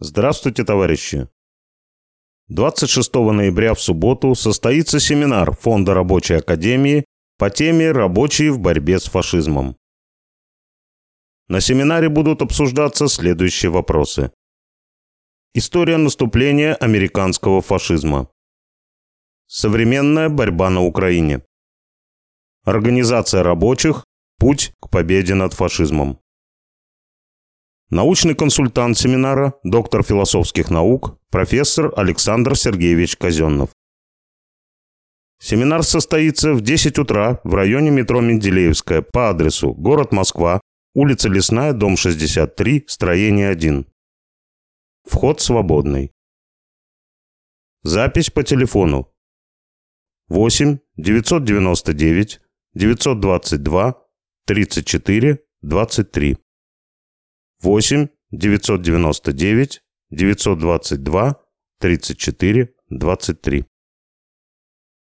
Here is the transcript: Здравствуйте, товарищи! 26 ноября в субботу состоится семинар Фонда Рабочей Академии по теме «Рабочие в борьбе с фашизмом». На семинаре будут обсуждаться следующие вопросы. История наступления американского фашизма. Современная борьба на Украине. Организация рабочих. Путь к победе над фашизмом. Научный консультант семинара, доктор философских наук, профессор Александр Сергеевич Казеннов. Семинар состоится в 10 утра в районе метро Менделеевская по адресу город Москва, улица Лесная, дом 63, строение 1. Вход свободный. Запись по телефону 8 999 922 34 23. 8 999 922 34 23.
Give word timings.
Здравствуйте, 0.00 0.64
товарищи! 0.64 1.28
26 2.48 3.14
ноября 3.14 3.74
в 3.74 3.80
субботу 3.80 4.34
состоится 4.34 4.98
семинар 4.98 5.54
Фонда 5.56 5.94
Рабочей 5.94 6.34
Академии 6.34 7.04
по 7.38 7.48
теме 7.48 7.92
«Рабочие 7.92 8.50
в 8.50 8.58
борьбе 8.58 8.98
с 8.98 9.04
фашизмом». 9.04 9.76
На 11.46 11.60
семинаре 11.60 12.08
будут 12.08 12.42
обсуждаться 12.42 13.06
следующие 13.06 13.70
вопросы. 13.70 14.32
История 15.54 15.96
наступления 15.96 16.74
американского 16.74 17.62
фашизма. 17.62 18.28
Современная 19.46 20.28
борьба 20.28 20.70
на 20.70 20.82
Украине. 20.82 21.46
Организация 22.64 23.44
рабочих. 23.44 24.04
Путь 24.40 24.74
к 24.80 24.90
победе 24.90 25.34
над 25.34 25.54
фашизмом. 25.54 26.18
Научный 27.90 28.34
консультант 28.34 28.96
семинара, 28.96 29.54
доктор 29.62 30.02
философских 30.02 30.70
наук, 30.70 31.18
профессор 31.30 31.92
Александр 31.96 32.56
Сергеевич 32.56 33.16
Казеннов. 33.16 33.70
Семинар 35.38 35.82
состоится 35.82 36.54
в 36.54 36.62
10 36.62 36.98
утра 36.98 37.40
в 37.44 37.54
районе 37.54 37.90
метро 37.90 38.22
Менделеевская 38.22 39.02
по 39.02 39.28
адресу 39.28 39.74
город 39.74 40.12
Москва, 40.12 40.62
улица 40.94 41.28
Лесная, 41.28 41.74
дом 41.74 41.98
63, 41.98 42.84
строение 42.88 43.50
1. 43.50 43.86
Вход 45.04 45.42
свободный. 45.42 46.12
Запись 47.82 48.30
по 48.30 48.42
телефону 48.42 49.12
8 50.28 50.78
999 50.96 52.40
922 52.72 53.94
34 54.46 55.38
23. 55.60 56.43
8 57.64 58.08
999 58.32 59.80
922 60.10 61.34
34 61.80 62.68
23. 62.90 63.64